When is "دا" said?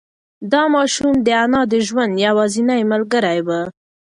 0.51-0.61